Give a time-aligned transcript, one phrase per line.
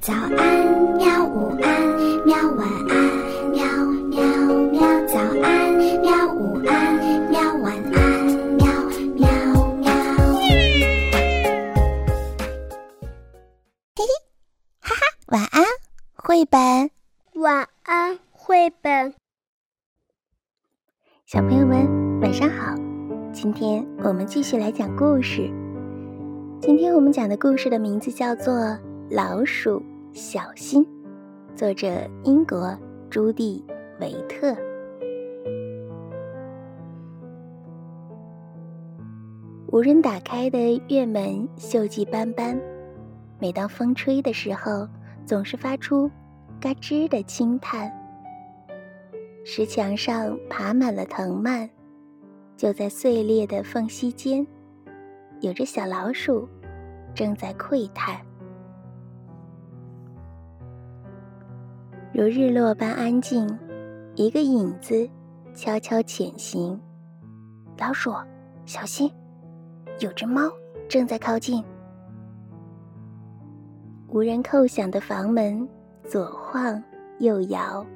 [0.00, 0.32] 早安，
[0.96, 1.26] 喵！
[1.26, 2.34] 午安，喵！
[2.56, 2.96] 晚安，
[3.50, 3.62] 喵
[4.08, 4.24] 喵
[4.70, 4.80] 喵！
[5.06, 6.34] 早安，喵！
[6.34, 6.96] 午安，
[7.28, 7.38] 喵！
[7.58, 8.24] 晚安，
[8.56, 8.64] 喵
[9.14, 9.28] 喵
[9.76, 9.92] 喵！
[13.94, 14.08] 嘿嘿，
[14.80, 15.64] 哈哈，晚安，
[16.14, 16.90] 绘本。
[17.34, 19.12] 晚安，绘本。
[21.26, 22.74] 小朋友们，晚上好！
[23.34, 25.50] 今天我们继续来讲故事。
[26.58, 28.54] 今天我们讲的故事的名字叫做
[29.10, 29.80] 《老鼠》。
[30.12, 30.86] 小心，
[31.56, 32.78] 作者英国
[33.10, 33.64] 朱蒂
[34.00, 34.56] 维特。
[39.66, 42.56] 无人打开的院门锈迹斑斑，
[43.40, 44.86] 每当风吹的时候，
[45.26, 46.08] 总是发出
[46.60, 47.90] “嘎吱”的轻叹。
[49.44, 51.68] 石墙上爬满了藤蔓，
[52.56, 54.46] 就在碎裂的缝隙间，
[55.40, 56.48] 有只小老鼠
[57.12, 58.16] 正在窥探。
[62.12, 63.48] 如日落般安静，
[64.16, 65.08] 一个影子
[65.54, 66.78] 悄悄潜行。
[67.78, 68.12] 老鼠，
[68.66, 69.08] 小心！
[70.00, 70.50] 有只猫
[70.88, 71.64] 正在靠近。
[74.08, 75.66] 无人叩响的房门
[76.02, 76.82] 左晃
[77.20, 77.86] 右摇，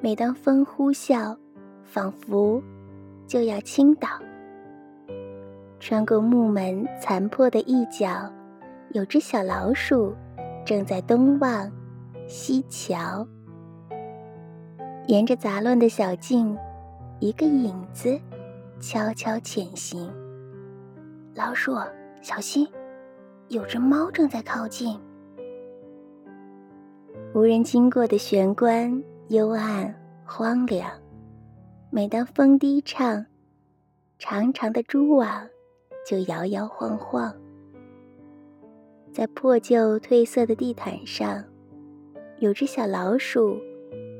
[0.00, 1.36] 每当风呼啸，
[1.84, 2.60] 仿佛
[3.26, 4.08] 就要倾倒。
[5.78, 8.32] 穿过木门残破的一角，
[8.92, 10.14] 有只小老鼠
[10.64, 11.70] 正在东望。
[12.30, 13.26] 西桥，
[15.08, 16.56] 沿着杂乱的小径，
[17.18, 18.16] 一个影子
[18.78, 20.08] 悄悄潜行。
[21.34, 21.74] 老鼠，
[22.22, 22.64] 小心！
[23.48, 24.96] 有只猫正在靠近。
[27.34, 29.92] 无人经过的玄关幽暗
[30.24, 30.88] 荒凉，
[31.90, 33.26] 每当风低唱，
[34.20, 35.48] 长长的蛛网
[36.06, 37.34] 就摇摇晃晃。
[39.12, 41.44] 在破旧褪色的地毯上。
[42.40, 43.60] 有只小老鼠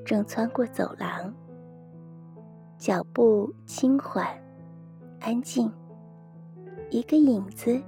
[0.05, 1.35] 正穿过走廊，
[2.77, 4.27] 脚步轻缓、
[5.21, 5.73] 安静。
[6.91, 7.81] 一个影子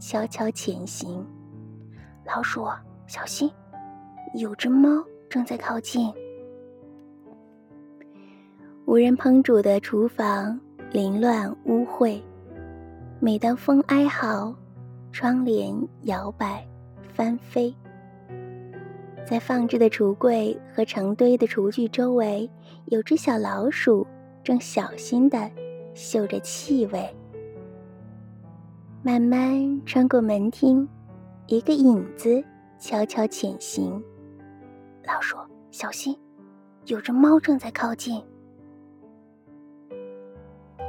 [0.00, 1.24] 悄悄前行。
[2.24, 2.66] 老鼠，
[3.06, 3.48] 小心！
[4.34, 4.88] 有只猫
[5.28, 6.12] 正在靠近。
[8.86, 10.60] 无人烹煮的厨房
[10.90, 12.20] 凌乱污秽，
[13.20, 14.52] 每当风哀嚎，
[15.12, 16.66] 窗帘摇摆
[17.14, 17.72] 翻飞。
[19.28, 22.48] 在放置的橱柜和成堆的厨具周围，
[22.86, 24.06] 有只小老鼠
[24.44, 25.50] 正小心地
[25.94, 27.12] 嗅着气味。
[29.02, 30.88] 慢慢穿过门厅，
[31.48, 32.40] 一个影子
[32.78, 34.00] 悄悄潜行。
[35.04, 35.36] 老鼠，
[35.72, 36.16] 小心！
[36.84, 38.22] 有只猫正在靠近。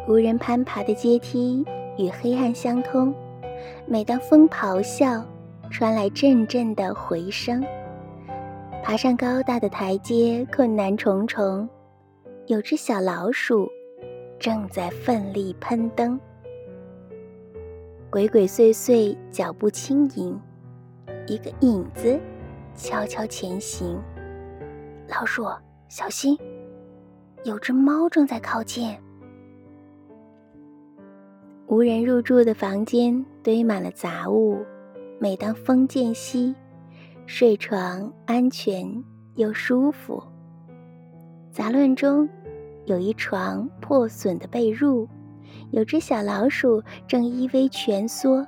[0.08, 1.66] 无人攀爬的阶梯
[1.98, 3.12] 与黑暗相通，
[3.88, 5.26] 每当风咆哮，
[5.72, 7.64] 传来阵阵的回声。
[8.88, 11.68] 爬上高大的台阶，困难重重。
[12.46, 13.70] 有只小老鼠
[14.40, 16.18] 正在奋力攀登，
[18.10, 20.40] 鬼鬼祟祟，脚步轻盈。
[21.28, 22.18] 一个影子
[22.76, 24.02] 悄悄前行。
[25.10, 25.46] 老鼠，
[25.90, 26.38] 小心！
[27.44, 28.96] 有只猫正在靠近。
[31.68, 34.66] 无人入住的房间堆满了杂物，
[35.20, 36.56] 每当风渐息。
[37.30, 39.04] 睡床安全
[39.36, 40.24] 又舒服。
[41.52, 42.28] 杂乱中，
[42.86, 45.06] 有一床破损的被褥，
[45.72, 48.48] 有只小老鼠正依偎蜷缩。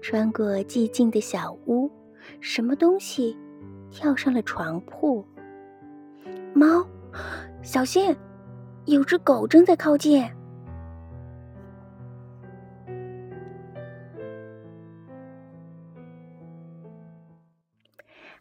[0.00, 1.90] 穿过寂静的小屋，
[2.40, 3.36] 什么东西
[3.90, 5.22] 跳上了床铺？
[6.54, 6.82] 猫，
[7.62, 8.16] 小心！
[8.86, 10.26] 有只狗正在靠近。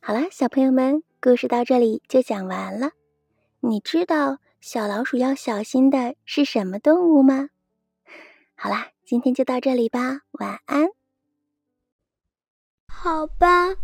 [0.05, 2.91] 好了，小朋友们，故事到这里就讲完了。
[3.61, 7.47] 你知道小老鼠要小心的是什么动物吗？
[8.53, 10.89] 好啦，今天就到这里吧，晚安。
[12.89, 13.77] 好吧，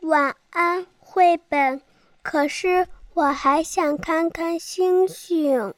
[0.00, 1.82] 晚安，绘本。
[2.22, 5.74] 可是我还想看看星星。